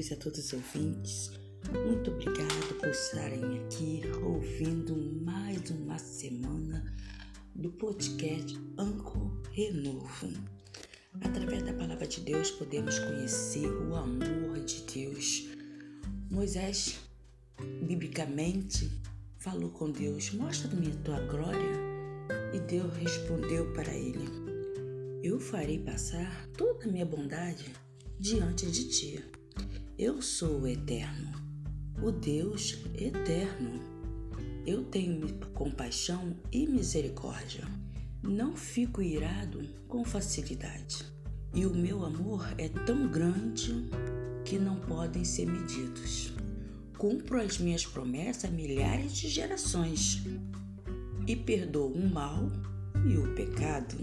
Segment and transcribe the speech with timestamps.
[0.00, 1.30] Jesus a todos os ouvintes.
[1.84, 6.96] Muito obrigado por estarem aqui ouvindo mais uma semana
[7.54, 10.32] do podcast Anco Renovo.
[11.20, 15.48] Através da palavra de Deus podemos conhecer o amor de Deus.
[16.30, 16.98] Moisés,
[17.82, 18.90] biblicamente,
[19.38, 21.90] falou com Deus: Mostra-me a tua glória.
[22.54, 24.24] E Deus respondeu para ele:
[25.22, 27.70] Eu farei passar toda a minha bondade
[28.18, 29.39] diante de ti.
[30.02, 31.30] Eu sou o Eterno,
[32.02, 33.82] o Deus eterno.
[34.66, 37.68] Eu tenho compaixão e misericórdia.
[38.22, 41.04] Não fico irado com facilidade.
[41.52, 43.90] E o meu amor é tão grande
[44.42, 46.32] que não podem ser medidos.
[46.96, 50.22] Cumpro as minhas promessas a milhares de gerações
[51.26, 52.50] e perdoo o mal
[53.06, 53.98] e o pecado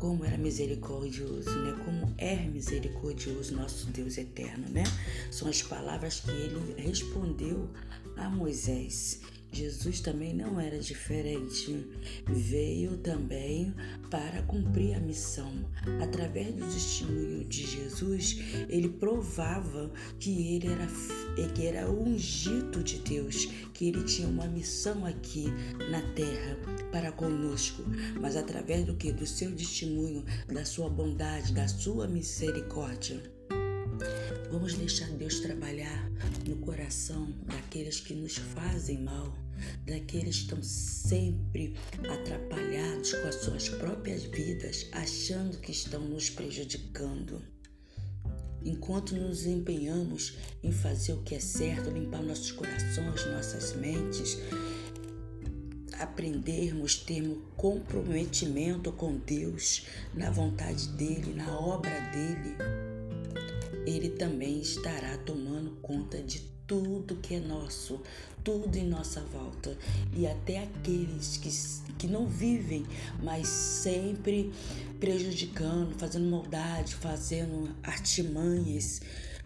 [0.00, 1.78] como era misericordioso, né?
[1.84, 4.82] Como é misericordioso nosso Deus eterno, né?
[5.30, 7.68] São as palavras que ele respondeu
[8.16, 9.20] a Moisés.
[9.52, 11.86] Jesus também não era diferente.
[12.26, 13.74] Veio também
[14.10, 15.52] para cumprir a missão.
[16.00, 20.86] Através do testemunho de Jesus, ele provava que ele era,
[21.54, 25.46] que era ungido de Deus, que ele tinha uma missão aqui
[25.90, 26.56] na terra
[26.92, 27.82] para conosco.
[28.20, 29.12] Mas através do que?
[29.12, 33.39] Do seu testemunho, da sua bondade, da sua misericórdia.
[34.50, 36.10] Vamos deixar Deus trabalhar
[36.44, 39.32] no coração daqueles que nos fazem mal,
[39.86, 41.76] daqueles que estão sempre
[42.10, 47.40] atrapalhados com as suas próprias vidas, achando que estão nos prejudicando.
[48.64, 54.36] Enquanto nos empenhamos em fazer o que é certo, limpar nossos corações, nossas mentes,
[56.00, 62.89] aprendermos, termos comprometimento com Deus, na vontade dEle, na obra dEle,
[63.86, 68.00] ele também estará tomando conta de tudo que é nosso,
[68.44, 69.76] tudo em nossa volta.
[70.16, 71.50] E até aqueles que,
[71.98, 72.86] que não vivem,
[73.22, 74.52] mas sempre
[75.00, 79.00] prejudicando, fazendo maldade, fazendo artimanhas,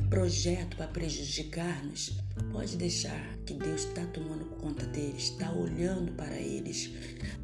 [0.08, 2.18] projeto para prejudicar-nos,
[2.52, 6.90] pode deixar que Deus está tomando conta deles, está olhando para eles,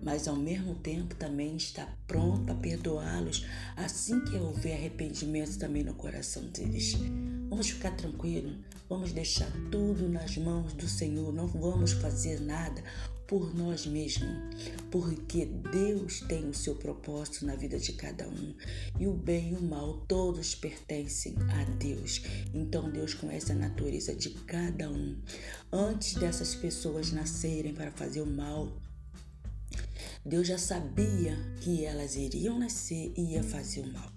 [0.02, 3.46] mas ao mesmo tempo também está pronto para perdoá-los
[3.76, 6.94] assim que houver arrependimento também no coração deles.
[7.48, 8.56] Vamos ficar tranquilos,
[8.88, 12.82] vamos deixar tudo nas mãos do Senhor, não vamos fazer nada
[13.30, 14.28] por nós mesmos,
[14.90, 18.54] porque Deus tem o seu propósito na vida de cada um
[18.98, 22.22] e o bem e o mal todos pertencem a Deus.
[22.52, 25.16] Então Deus conhece a natureza de cada um.
[25.72, 28.68] Antes dessas pessoas nascerem para fazer o mal,
[30.26, 34.10] Deus já sabia que elas iriam nascer e ia fazer o mal.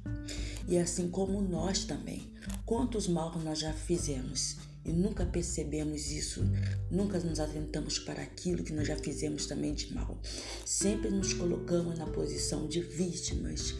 [0.67, 2.33] E assim como nós também.
[2.65, 4.72] Quantos mal nós já fizemos?
[4.85, 6.43] E nunca percebemos isso,
[6.91, 10.19] nunca nos atentamos para aquilo que nós já fizemos também de mal.
[10.65, 13.75] Sempre nos colocamos na posição de vítimas.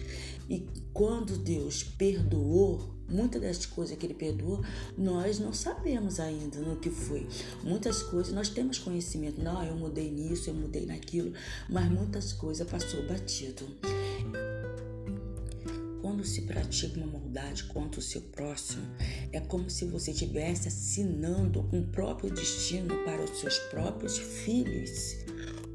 [0.50, 4.64] E quando Deus perdoou, muitas das coisas que Ele perdoou,
[4.97, 7.28] nós não sabemos ainda no que foi.
[7.64, 11.34] Muitas coisas nós temos conhecimento, não, eu mudei nisso, eu mudei naquilo,
[11.70, 13.66] mas muitas coisas passou batido.
[16.03, 18.86] Quando se pratica uma maldade contra o seu próximo,
[19.31, 25.16] é como se você estivesse assinando um próprio destino para os seus próprios filhos.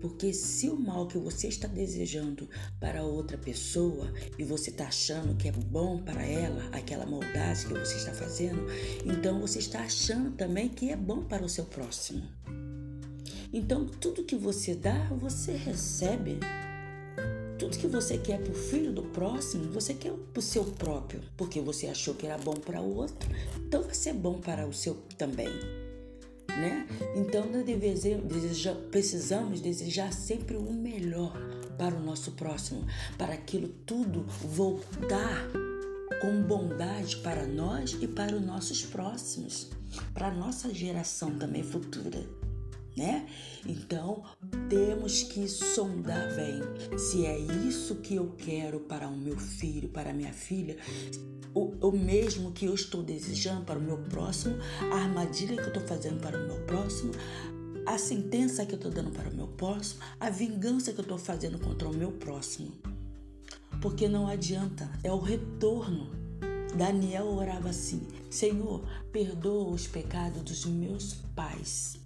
[0.03, 2.47] Porque se o mal que você está desejando
[2.79, 7.73] para outra pessoa e você está achando que é bom para ela, aquela maldade que
[7.73, 8.67] você está fazendo,
[9.07, 12.29] então você está achando também que é bom para o seu próximo.
[13.51, 16.39] Então tudo que você dá, você recebe.
[17.69, 21.21] Tudo que você quer para o filho do próximo, você quer para o seu próprio,
[21.37, 24.73] porque você achou que era bom para o outro, então vai ser bom para o
[24.73, 25.51] seu também.
[26.49, 26.89] Né?
[27.15, 31.37] Então nós deseja, precisamos desejar sempre o melhor
[31.77, 32.87] para o nosso próximo,
[33.19, 35.47] para aquilo tudo voltar
[36.23, 39.69] com bondade para nós e para os nossos próximos,
[40.15, 42.38] para a nossa geração também futura
[42.99, 43.27] né?
[43.67, 44.25] Então
[44.69, 50.13] temos que sondar bem se é isso que eu quero para o meu filho, para
[50.13, 50.77] minha filha,
[51.55, 54.57] o, o mesmo que eu estou desejando para o meu próximo,
[54.93, 57.13] a armadilha que eu estou fazendo para o meu próximo,
[57.87, 61.19] a sentença que eu estou dando para o meu próximo, a vingança que eu estou
[61.19, 62.73] fazendo contra o meu próximo.
[63.81, 66.11] Porque não adianta, é o retorno.
[66.77, 71.98] Daniel orava assim: Senhor, perdoa os pecados dos meus pais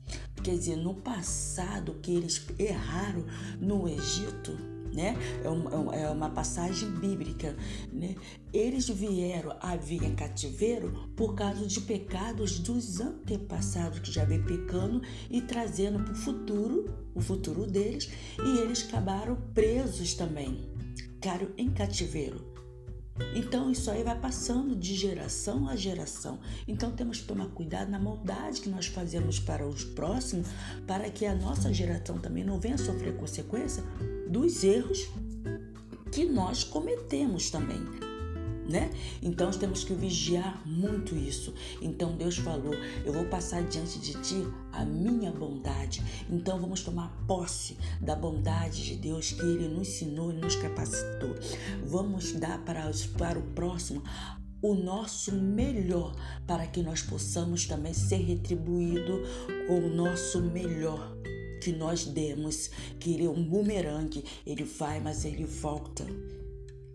[0.43, 3.25] Quer dizer, no passado que eles erraram
[3.61, 5.17] no Egito, né?
[5.43, 7.57] É, é, é uma passagem bíblica,
[7.93, 8.15] né?
[8.53, 14.43] Eles vieram a vir em cativeiro por causa de pecados dos antepassados que já vem
[14.43, 15.01] pecando
[15.31, 20.61] e trazendo para o futuro, o futuro deles, e eles acabaram presos também,
[20.97, 22.52] ficaram em cativeiro.
[23.35, 26.39] Então isso aí vai passando de geração a geração.
[26.67, 30.49] Então temos que tomar cuidado na maldade que nós fazemos para os próximos,
[30.87, 33.83] para que a nossa geração também não venha sofrer consequência
[34.29, 35.09] dos erros
[36.11, 38.12] que nós cometemos também.
[38.69, 38.91] Né?
[39.21, 41.53] Então temos que vigiar muito isso.
[41.81, 42.75] Então Deus falou:
[43.05, 46.03] Eu vou passar diante de ti a minha bondade.
[46.31, 51.35] Então vamos tomar posse da bondade de Deus que Ele nos ensinou e nos capacitou.
[51.85, 54.03] Vamos dar para, para o próximo
[54.63, 56.15] o nosso melhor
[56.47, 59.21] para que nós possamos também ser retribuído
[59.67, 61.17] com o nosso melhor
[61.61, 66.05] que nós demos, que ele é um bumerangue, ele vai, mas ele volta.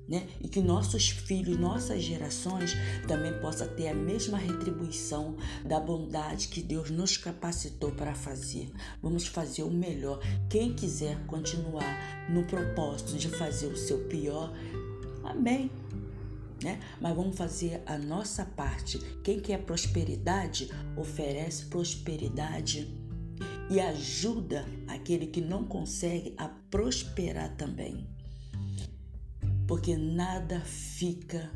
[0.07, 0.25] Né?
[0.39, 2.73] E que nossos filhos, nossas gerações
[3.07, 8.71] também possam ter a mesma retribuição da bondade que Deus nos capacitou para fazer.
[9.01, 10.21] Vamos fazer o melhor.
[10.49, 14.53] Quem quiser continuar no propósito de fazer o seu pior,
[15.25, 15.69] amém.
[16.63, 16.79] Né?
[17.01, 18.99] Mas vamos fazer a nossa parte.
[19.23, 22.87] Quem quer prosperidade, oferece prosperidade
[23.69, 28.07] e ajuda aquele que não consegue a prosperar também.
[29.67, 31.51] Porque nada fica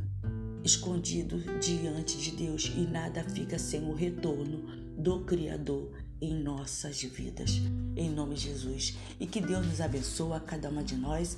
[0.63, 4.63] escondido diante de Deus e nada fica sem o retorno
[4.97, 5.91] do Criador
[6.21, 7.61] em nossas vidas.
[7.95, 8.97] Em nome de Jesus.
[9.19, 11.37] E que Deus nos abençoe a cada uma de nós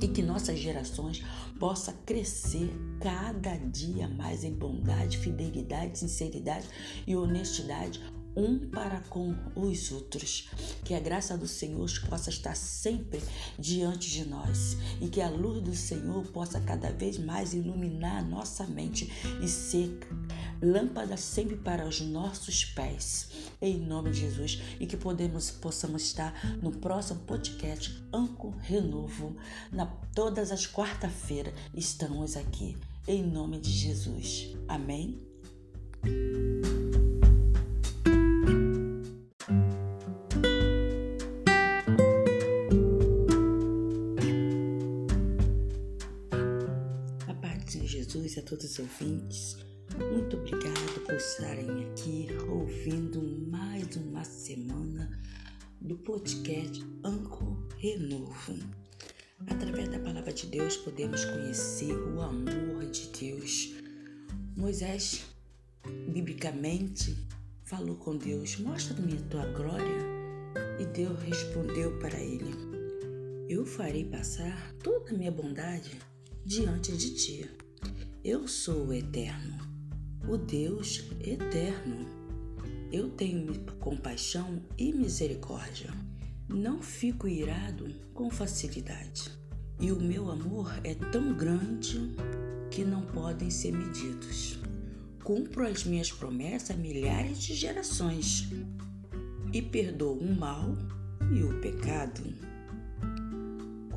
[0.00, 1.22] e que nossas gerações
[1.58, 2.70] possa crescer
[3.00, 6.66] cada dia mais em bondade, fidelidade, sinceridade
[7.06, 8.00] e honestidade,
[8.38, 10.48] um para com os outros.
[10.84, 13.20] Que a graça do Senhor possa estar sempre
[13.58, 18.22] diante de nós e que a luz do Senhor possa cada vez mais iluminar a
[18.22, 19.12] nossa mente
[19.42, 19.98] e ser
[20.62, 23.28] lâmpada sempre para os nossos pés.
[23.60, 29.36] Em nome de Jesus e que podemos possamos estar no próximo podcast Anco Renovo
[29.72, 32.76] na todas as quarta-feiras estamos aqui.
[33.06, 34.54] Em nome de Jesus.
[34.68, 35.27] Amém.
[48.48, 49.56] Todos os ouvintes.
[50.10, 55.20] Muito obrigado por estarem aqui ouvindo mais uma semana
[55.82, 58.56] do podcast Anco Renovo.
[59.46, 63.74] Através da palavra de Deus podemos conhecer o amor de Deus.
[64.56, 65.26] Moisés,
[66.08, 67.14] biblicamente,
[67.64, 70.08] falou com Deus: Mostra-me a tua glória.
[70.80, 72.54] E Deus respondeu para ele:
[73.46, 75.98] Eu farei passar toda a minha bondade
[76.46, 77.67] diante de ti.
[78.24, 79.56] Eu sou o eterno,
[80.28, 82.04] o Deus eterno.
[82.90, 85.88] Eu tenho compaixão e misericórdia.
[86.48, 89.30] Não fico irado com facilidade.
[89.80, 92.12] E o meu amor é tão grande
[92.72, 94.58] que não podem ser medidos.
[95.22, 98.48] Cumpro as minhas promessas a milhares de gerações
[99.52, 100.76] e perdoo o mal
[101.32, 102.47] e o pecado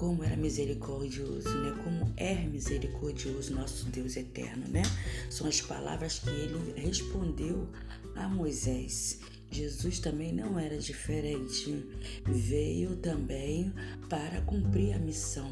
[0.02, 1.80] como era misericordioso, né?
[1.84, 4.82] Como é misericordioso nosso Deus eterno, né?
[5.30, 7.70] São as palavras que ele respondeu
[8.16, 9.20] a Moisés.
[9.52, 11.86] Jesus também não era diferente.
[12.26, 13.74] Veio também
[14.10, 15.52] para cumprir a missão.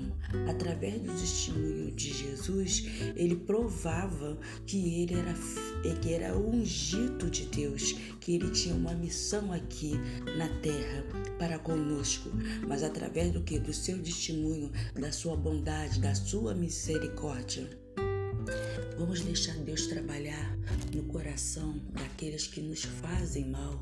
[0.50, 5.34] Através do testemunho de Jesus, ele provava que ele era,
[6.02, 7.92] que era ungido de Deus,
[8.22, 9.92] que ele tinha uma missão aqui
[10.38, 11.04] na terra
[11.38, 12.30] para conosco.
[12.66, 13.60] Mas através do que?
[13.60, 17.79] Do seu testemunho, da sua bondade, da sua misericórdia.
[19.00, 20.58] Vamos deixar Deus trabalhar
[20.94, 23.82] no coração daqueles que nos fazem mal,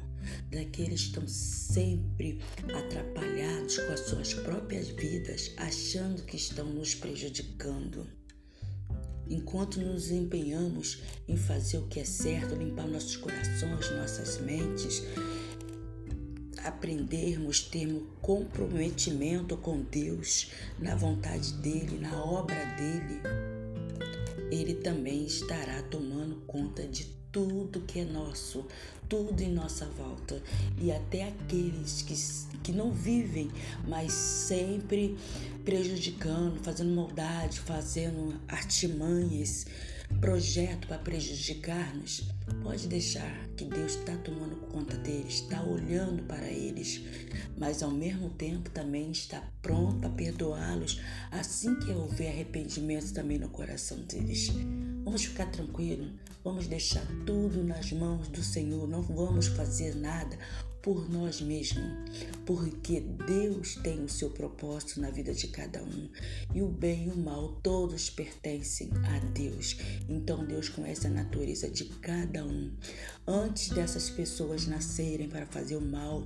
[0.52, 2.40] daqueles que estão sempre
[2.72, 8.06] atrapalhados com as suas próprias vidas, achando que estão nos prejudicando.
[9.28, 15.02] Enquanto nos empenhamos em fazer o que é certo, limpar nossos corações, nossas mentes,
[16.64, 23.20] aprendermos, termos comprometimento com Deus, na vontade dEle, na obra dEle,
[24.52, 28.66] Ele também estará tomando conta de tudo que é nosso,
[29.08, 30.42] tudo em nossa volta.
[30.80, 32.16] E até aqueles que,
[32.64, 33.50] que não vivem,
[33.88, 35.18] mas sempre
[35.64, 39.66] prejudicando, fazendo maldade, fazendo artimanhas
[40.20, 42.28] projeto para prejudicar-nos,
[42.64, 47.02] pode deixar que Deus está tomando conta deles, está olhando para eles,
[47.58, 51.00] mas ao mesmo tempo também está pronto a perdoá-los
[51.32, 54.50] assim que houver arrependimento também no coração deles.
[55.04, 56.12] Vamos ficar tranquilos,
[56.44, 60.38] vamos deixar tudo nas mãos do Senhor, não vamos fazer nada
[60.88, 61.84] por nós mesmos,
[62.46, 66.10] porque Deus tem o seu propósito na vida de cada um
[66.56, 69.76] e o bem e o mal todos pertencem a Deus.
[70.08, 72.72] Então Deus conhece a natureza de cada um.
[73.28, 76.26] Antes dessas pessoas nascerem para fazer o mal,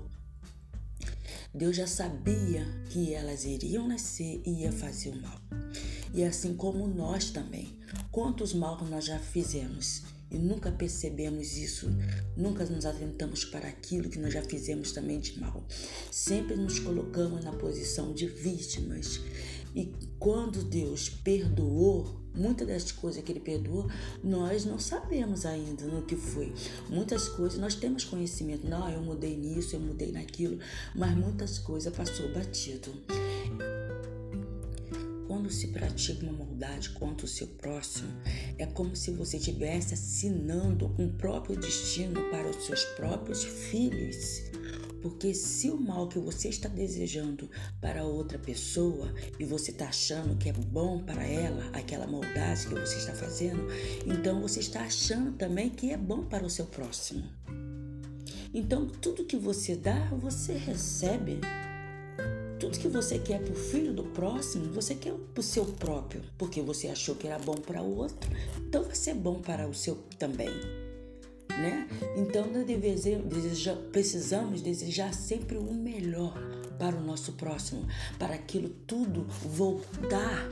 [1.52, 5.42] Deus já sabia que elas iriam nascer e ia fazer o mal.
[6.14, 7.80] E assim como nós também.
[8.12, 10.04] Quantos mal nós já fizemos?
[10.32, 11.90] E nunca percebemos isso,
[12.38, 15.64] nunca nos atentamos para aquilo que nós já fizemos também de mal.
[16.10, 19.20] Sempre nos colocamos na posição de vítimas.
[19.76, 23.90] E quando Deus perdoou, muitas das coisas que Ele perdoou,
[24.24, 26.54] nós não sabemos ainda no que foi.
[26.90, 30.60] Muitas coisas nós temos conhecimento, não, eu mudei nisso, eu mudei naquilo,
[30.96, 32.92] mas muitas coisas passou batido.
[35.42, 38.14] Quando se pratica uma maldade contra o seu próximo,
[38.60, 44.44] é como se você estivesse assinando um próprio destino para os seus próprios filhos.
[45.02, 47.50] Porque se o mal que você está desejando
[47.82, 52.76] para outra pessoa e você está achando que é bom para ela, aquela maldade que
[52.76, 53.66] você está fazendo,
[54.06, 57.24] então você está achando também que é bom para o seu próximo.
[58.54, 61.40] Então tudo que você dá, você recebe.
[62.62, 66.22] Tudo que você quer para o filho do próximo, você quer para o seu próprio,
[66.38, 69.74] porque você achou que era bom para o outro, então vai ser bom para o
[69.74, 70.52] seu também.
[71.50, 71.90] Né?
[72.16, 76.38] Então nós deseja, precisamos desejar sempre o melhor
[76.78, 77.88] para o nosso próximo,
[78.20, 80.48] para aquilo tudo voltar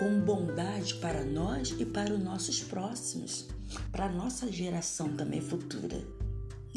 [0.00, 3.46] com bondade para nós e para os nossos próximos,
[3.92, 6.17] para a nossa geração também futura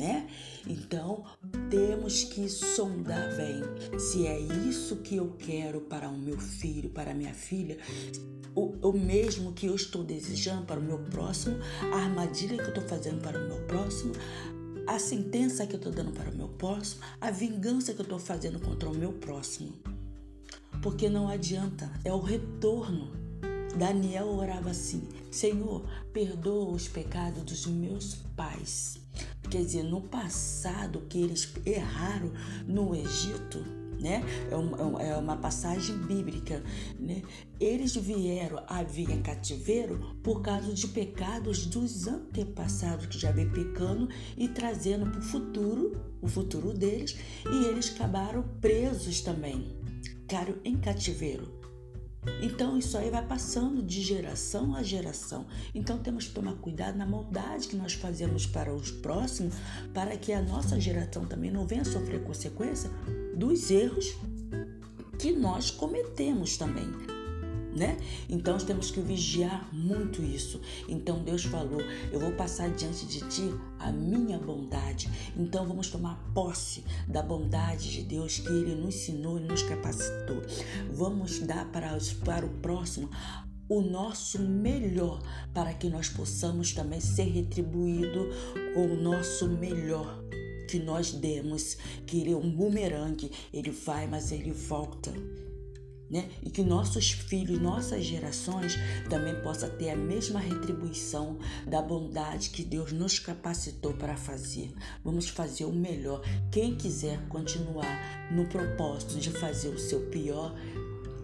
[0.01, 0.27] né?
[0.67, 1.23] Então
[1.69, 7.11] temos que sondar bem se é isso que eu quero para o meu filho, para
[7.11, 7.77] a minha filha,
[8.55, 11.57] o, o mesmo que eu estou desejando para o meu próximo,
[11.93, 14.13] a armadilha que eu estou fazendo para o meu próximo,
[14.87, 18.19] a sentença que eu estou dando para o meu próximo, a vingança que eu estou
[18.19, 19.71] fazendo contra o meu próximo.
[20.81, 23.11] Porque não adianta, é o retorno.
[23.77, 29.00] Daniel orava assim: Senhor, perdoa os pecados dos meus pais
[29.51, 32.31] Quer dizer, no passado que eles erraram
[32.65, 33.59] no Egito,
[33.99, 34.23] né?
[34.49, 36.63] É uma, é uma passagem bíblica,
[36.97, 37.21] né?
[37.59, 43.49] Eles vieram a vir em cativeiro por causa de pecados dos antepassados que já vem
[43.49, 50.55] pecando e trazendo para o futuro, o futuro deles, e eles acabaram presos também, ficaram
[50.63, 51.60] em cativeiro.
[52.41, 55.45] Então isso aí vai passando de geração a geração.
[55.73, 59.55] Então temos que tomar cuidado na maldade que nós fazemos para os próximos,
[59.93, 62.89] para que a nossa geração também não venha sofrer consequência
[63.35, 64.15] dos erros
[65.17, 67.20] que nós cometemos também
[67.75, 67.97] né?
[68.29, 70.59] Então temos que vigiar muito isso.
[70.87, 75.09] Então Deus falou: Eu vou passar diante de ti a minha bondade.
[75.35, 80.41] Então vamos tomar posse da bondade de Deus que Ele nos ensinou e nos capacitou.
[80.91, 83.09] Vamos dar para, para o próximo
[83.67, 85.21] o nosso melhor
[85.53, 88.27] para que nós possamos também ser retribuído
[88.73, 90.21] com o nosso melhor
[90.67, 95.13] que nós demos, que ele é um bumerangue, ele vai, mas ele volta
[96.11, 96.29] né?
[96.43, 98.75] E que nossos filhos, nossas gerações
[99.09, 104.73] também possam ter a mesma retribuição da bondade que Deus nos capacitou para fazer.
[105.05, 106.21] Vamos fazer o melhor.
[106.51, 110.53] Quem quiser continuar no propósito de fazer o seu pior,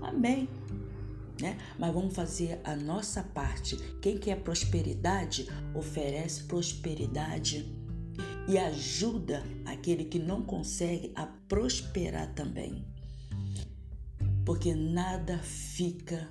[0.02, 0.48] amém.
[1.42, 1.58] Né?
[1.78, 3.76] Mas vamos fazer a nossa parte.
[4.02, 7.70] Quem quer prosperidade, oferece prosperidade
[8.48, 12.97] e ajuda aquele que não consegue a prosperar também
[14.48, 16.26] porque nada fica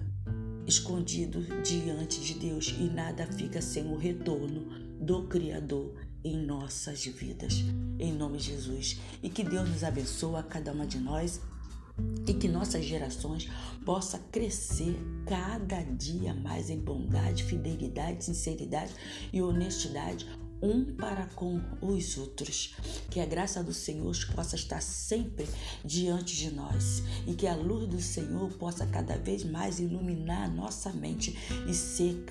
[0.67, 4.65] escondido diante de Deus e nada fica sem o retorno
[4.99, 5.93] do Criador
[6.25, 7.63] em nossas vidas.
[7.99, 8.99] Em nome de Jesus.
[9.23, 11.43] E que Deus nos abençoe a cada uma de nós
[12.27, 13.51] e que nossas gerações
[13.85, 14.97] possa crescer
[15.27, 18.95] cada dia mais em bondade, fidelidade, sinceridade
[19.31, 20.27] e honestidade
[20.63, 22.75] um para com os outros.
[23.11, 25.47] Que a graça do Senhor possa estar sempre
[25.85, 30.49] diante de nós e que a luz do Senhor possa cada vez mais iluminar a
[30.49, 31.37] nossa mente
[31.69, 32.25] e ser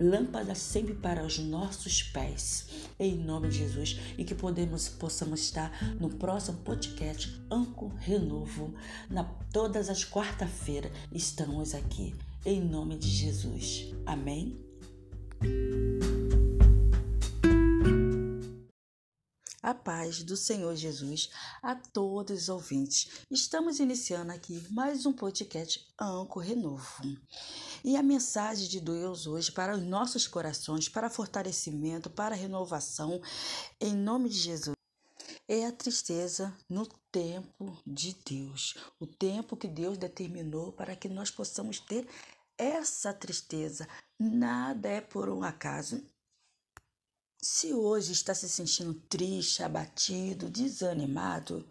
[0.00, 2.66] lâmpada sempre para os nossos pés.
[2.98, 8.74] Em nome de Jesus e que podemos possamos estar no próximo podcast Anco Renovo
[9.10, 12.14] na todas as quarta-feiras estamos aqui.
[12.44, 13.92] Em nome de Jesus.
[14.06, 14.58] Amém.
[19.60, 23.24] A paz do Senhor Jesus a todos os ouvintes.
[23.28, 27.02] Estamos iniciando aqui mais um podcast Anco Renovo.
[27.84, 33.20] E a mensagem de Deus hoje para os nossos corações, para fortalecimento, para renovação,
[33.80, 34.76] em nome de Jesus,
[35.48, 38.76] é a tristeza no tempo de Deus.
[39.00, 42.06] O tempo que Deus determinou para que nós possamos ter
[42.56, 43.88] essa tristeza.
[44.16, 46.00] Nada é por um acaso.
[47.40, 51.64] Se hoje está se sentindo triste, abatido, desanimado,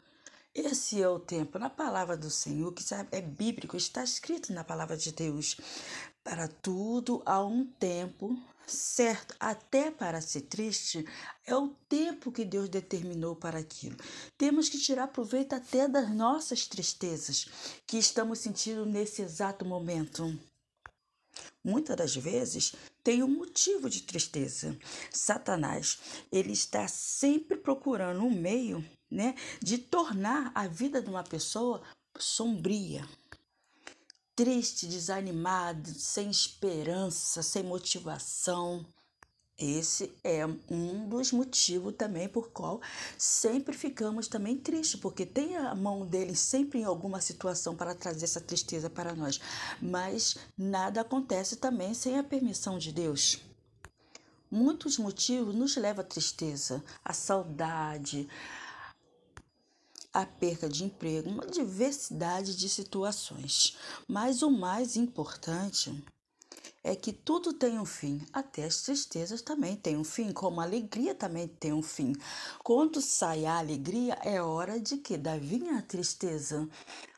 [0.55, 2.81] esse é o tempo, na palavra do Senhor, que
[3.11, 5.57] é bíblico, está escrito na palavra de Deus.
[6.23, 11.05] Para tudo há um tempo certo, até para ser triste,
[11.45, 13.97] é o tempo que Deus determinou para aquilo.
[14.37, 17.45] Temos que tirar proveito até das nossas tristezas
[17.85, 20.33] que estamos sentindo nesse exato momento.
[21.63, 24.77] Muitas das vezes tem um motivo de tristeza.
[25.11, 25.97] Satanás,
[26.31, 31.81] ele está sempre procurando um meio, né, de tornar a vida de uma pessoa
[32.17, 33.07] sombria,
[34.35, 38.85] triste, desanimada, sem esperança, sem motivação.
[39.57, 42.79] Esse é um dos motivos também por qual
[43.17, 48.25] sempre ficamos também tristes, porque tem a mão dele sempre em alguma situação para trazer
[48.25, 49.39] essa tristeza para nós.
[49.81, 53.39] Mas nada acontece também sem a permissão de Deus.
[54.49, 58.29] Muitos motivos nos levam à tristeza, à saudade,
[60.13, 63.75] à perda de emprego, uma diversidade de situações.
[64.07, 66.03] Mas o mais importante
[66.87, 70.63] é que tudo tem um fim, até as tristezas também têm um fim, como a
[70.63, 72.13] alegria também tem um fim.
[72.63, 76.67] Quando sai a alegria, é hora de que da vinha a tristeza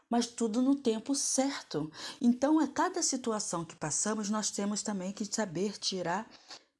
[0.10, 1.92] mas tudo no tempo certo.
[2.20, 6.28] Então, a cada situação que passamos, nós temos também que saber tirar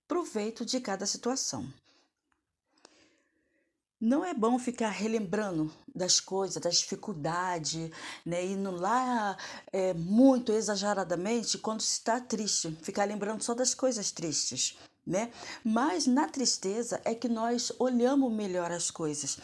[0.08, 1.72] proveito de cada situação.
[4.02, 7.92] Não é bom ficar relembrando das coisas, das dificuldades,
[8.26, 8.46] né?
[8.46, 9.36] Indo lá
[9.74, 15.30] é, muito exageradamente quando se está triste, ficar lembrando só das coisas tristes, né?
[15.66, 19.38] Mas na tristeza é que nós olhamos melhor as coisas.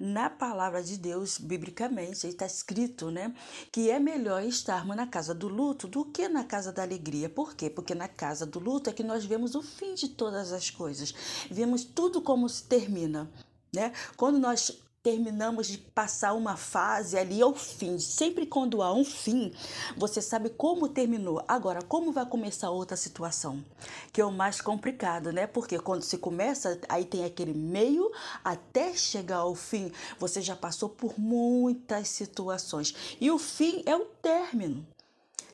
[0.00, 3.34] Na palavra de Deus, biblicamente, está escrito, né,
[3.70, 7.28] que é melhor estarmos na casa do luto do que na casa da alegria.
[7.28, 7.68] Por quê?
[7.68, 11.12] Porque na casa do luto é que nós vemos o fim de todas as coisas,
[11.50, 13.30] vemos tudo como se termina
[13.72, 13.92] né?
[14.16, 19.52] Quando nós terminamos de passar uma fase ali ao fim, sempre quando há um fim,
[19.96, 21.42] você sabe como terminou.
[21.48, 23.64] Agora, como vai começar outra situação?
[24.12, 25.46] Que é o mais complicado, né?
[25.46, 28.10] Porque quando se começa, aí tem aquele meio
[28.44, 33.16] até chegar ao fim, você já passou por muitas situações.
[33.20, 34.86] E o fim é o término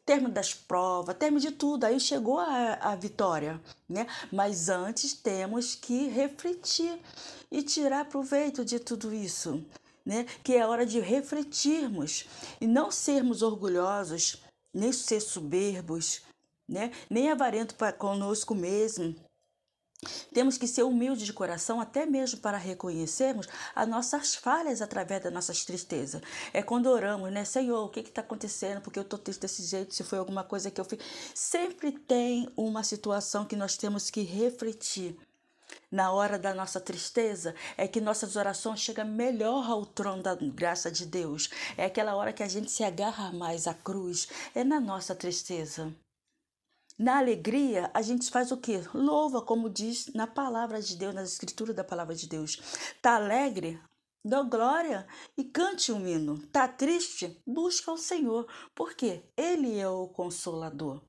[0.05, 4.07] término das provas, término de tudo, aí chegou a, a vitória, né?
[4.33, 7.01] Mas antes temos que refletir
[7.51, 9.65] e tirar proveito de tudo isso,
[10.05, 10.27] né?
[10.43, 12.27] Que é hora de refletirmos
[12.61, 16.23] e não sermos orgulhosos, nem ser soberbos,
[16.69, 16.93] né?
[17.09, 19.15] Nem avarento para conosco mesmo,
[20.33, 25.33] temos que ser humildes de coração, até mesmo para reconhecermos as nossas falhas através das
[25.33, 26.23] nossas tristezas.
[26.53, 27.45] É quando oramos, né?
[27.45, 28.81] Senhor, o que está acontecendo?
[28.81, 29.95] Porque eu estou triste desse jeito?
[29.95, 30.99] Se foi alguma coisa que eu fiz.
[31.35, 35.17] Sempre tem uma situação que nós temos que refletir.
[35.91, 40.91] Na hora da nossa tristeza, é que nossas orações chegam melhor ao trono da graça
[40.91, 41.49] de Deus.
[41.77, 44.29] É aquela hora que a gente se agarra mais à cruz.
[44.55, 45.93] É na nossa tristeza.
[46.97, 48.81] Na alegria, a gente faz o quê?
[48.95, 52.61] Louva, como diz na palavra de Deus, na escritura da palavra de Deus.
[53.03, 53.81] Tá alegre?
[54.25, 55.05] Dá glória
[55.37, 56.39] e cante um hino.
[56.53, 57.43] Tá triste?
[57.45, 61.03] Busca o Senhor, porque Ele é o consolador.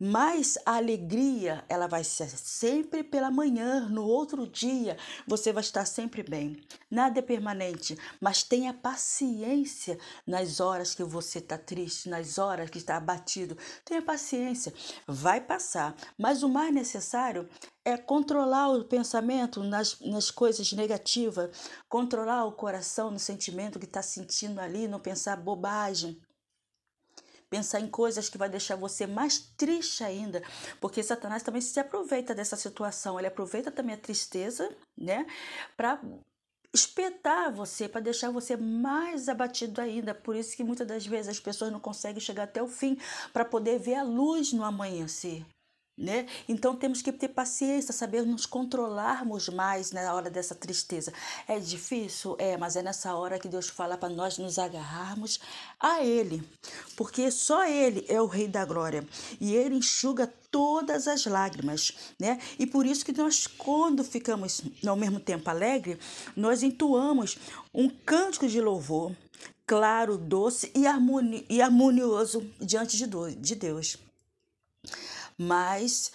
[0.00, 5.84] Mas a alegria, ela vai ser sempre pela manhã, no outro dia, você vai estar
[5.86, 6.62] sempre bem.
[6.88, 12.78] Nada é permanente, mas tenha paciência nas horas que você está triste, nas horas que
[12.78, 13.58] está abatido.
[13.84, 14.72] Tenha paciência,
[15.04, 15.96] vai passar.
[16.16, 17.48] Mas o mais necessário
[17.84, 21.50] é controlar o pensamento nas, nas coisas negativas,
[21.88, 26.20] controlar o coração no sentimento que está sentindo ali, não pensar bobagem
[27.50, 30.42] pensar em coisas que vai deixar você mais triste ainda,
[30.80, 35.26] porque Satanás também se aproveita dessa situação, ele aproveita também a tristeza, né,
[35.76, 36.00] para
[36.72, 40.14] espetar você, para deixar você mais abatido ainda.
[40.14, 42.98] Por isso que muitas das vezes as pessoas não conseguem chegar até o fim
[43.32, 45.44] para poder ver a luz no amanhecer.
[45.98, 46.26] Né?
[46.48, 51.12] Então temos que ter paciência, saber nos controlarmos mais na hora dessa tristeza.
[51.46, 55.40] É difícil, é, mas é nessa hora que Deus fala para nós nos agarrarmos
[55.80, 56.42] a Ele,
[56.96, 59.06] porque só Ele é o Rei da Glória
[59.40, 62.38] e Ele enxuga todas as lágrimas, né?
[62.58, 65.98] E por isso que nós, quando ficamos ao mesmo tempo alegre,
[66.36, 67.36] nós entoamos
[67.74, 69.12] um cântico de louvor
[69.66, 73.98] claro, doce e, harmonioso diante de Deus
[75.38, 76.10] mas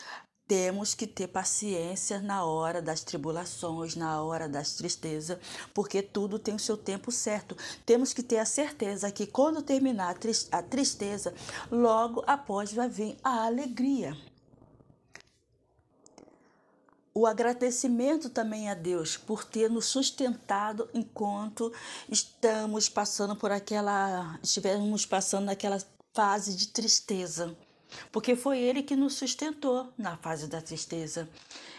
[0.45, 5.39] temos que ter paciência na hora das tribulações, na hora das tristezas,
[5.73, 7.55] porque tudo tem o seu tempo certo.
[7.85, 10.17] Temos que ter a certeza que quando terminar
[10.51, 11.33] a tristeza,
[11.71, 14.15] logo após vai vir a alegria.
[17.15, 21.71] O agradecimento também a Deus por ter nos sustentado enquanto
[22.09, 25.77] estamos passando por aquela, estivermos passando naquela
[26.13, 27.55] fase de tristeza
[28.11, 31.29] porque foi Ele que nos sustentou na fase da tristeza.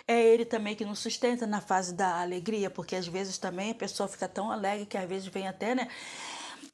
[0.06, 3.74] É Ele também que nos sustenta na fase da alegria, porque às vezes também a
[3.74, 5.88] pessoa fica tão alegre que às vezes vem até, né?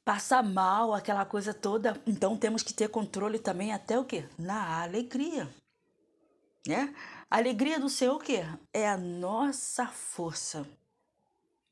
[0.05, 2.01] Passa mal, aquela coisa toda.
[2.07, 4.25] Então temos que ter controle também até o quê?
[4.39, 5.49] Na alegria.
[6.67, 6.95] Né?
[7.31, 8.45] A alegria do Senhor o quê?
[8.73, 10.67] É a nossa força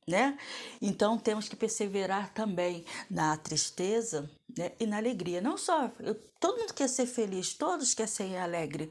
[0.08, 0.38] né?
[0.80, 4.72] Então temos que perseverar também na tristeza né?
[4.80, 5.40] e na alegria.
[5.40, 8.90] Não só, eu, todo mundo quer ser feliz, todos querem ser alegre,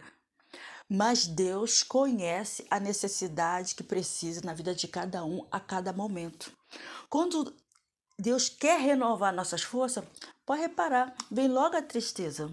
[0.90, 6.52] mas Deus conhece a necessidade que precisa na vida de cada um a cada momento.
[7.10, 7.54] Quando
[8.18, 10.04] Deus quer renovar nossas forças,
[10.46, 12.50] pode reparar, vem logo a tristeza.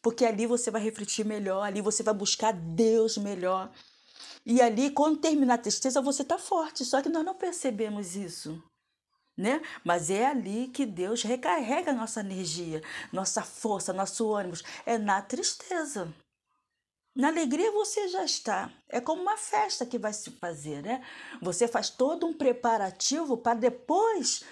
[0.00, 3.70] Porque ali você vai refletir melhor, ali você vai buscar Deus melhor.
[4.44, 6.84] E ali, quando terminar a tristeza, você está forte.
[6.84, 8.62] Só que nós não percebemos isso.
[9.36, 9.60] Né?
[9.84, 12.82] Mas é ali que Deus recarrega nossa energia,
[13.12, 14.54] nossa força, nosso ânimo.
[14.86, 16.14] É na tristeza.
[17.16, 18.72] Na alegria você já está.
[18.88, 21.04] É como uma festa que vai se fazer, né?
[21.40, 24.44] Você faz todo um preparativo para depois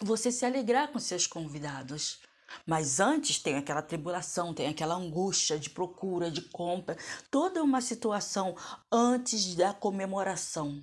[0.00, 2.20] você se alegrar com seus convidados.
[2.66, 6.96] Mas antes tem aquela tribulação, tem aquela angústia de procura, de compra,
[7.30, 8.56] toda uma situação
[8.90, 10.82] antes da comemoração.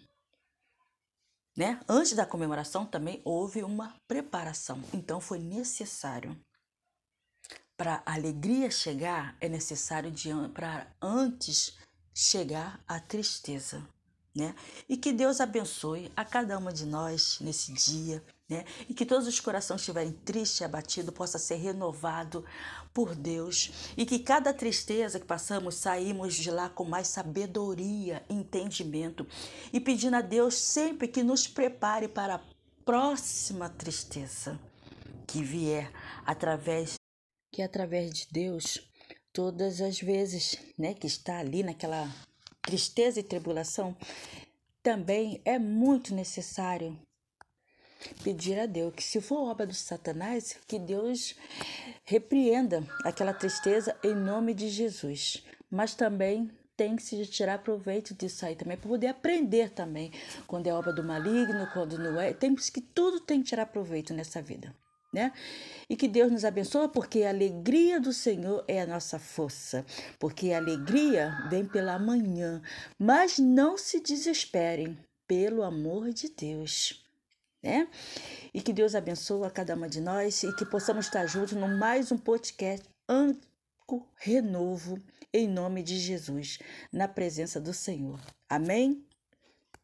[1.55, 1.79] Né?
[1.87, 4.81] Antes da comemoração também houve uma preparação.
[4.93, 6.37] Então foi necessário.
[7.77, 10.13] Para a alegria chegar, é necessário
[10.53, 11.77] para antes
[12.13, 13.87] chegar a tristeza.
[14.35, 14.55] Né?
[14.89, 18.23] E que Deus abençoe a cada uma de nós nesse dia,
[18.53, 18.65] né?
[18.87, 22.45] E que todos os corações estiverem tristes e abatidos possa ser renovado
[22.93, 29.27] por Deus e que cada tristeza que passamos saímos de lá com mais sabedoria, entendimento
[29.71, 32.41] e pedindo a Deus sempre que nos prepare para a
[32.85, 34.59] próxima tristeza
[35.25, 35.91] que vier
[36.25, 36.95] através
[37.51, 38.79] que através de Deus
[39.31, 42.07] todas as vezes, né, que está ali naquela
[42.61, 43.95] tristeza e tribulação,
[44.83, 46.99] também é muito necessário
[48.23, 51.35] pedir a Deus que, se for obra do Satanás, que Deus
[52.03, 55.43] repreenda aquela tristeza em nome de Jesus.
[55.69, 60.11] Mas também tem que se tirar proveito disso aí também, para poder aprender também
[60.47, 62.33] quando é obra do maligno, quando não é.
[62.33, 64.75] Temos que tudo tem que tirar proveito nessa vida.
[65.13, 65.31] Né?
[65.87, 69.85] E que Deus nos abençoe, porque a alegria do Senhor é a nossa força,
[70.17, 72.59] porque a alegria vem pela manhã.
[72.97, 77.02] Mas não se desesperem, pelo amor de Deus
[77.63, 77.87] né?
[78.53, 81.67] E que Deus abençoe a cada uma de nós e que possamos estar juntos no
[81.67, 85.01] mais um podcast Anco Renovo,
[85.33, 86.59] em nome de Jesus,
[86.91, 88.19] na presença do Senhor.
[88.49, 89.03] Amém?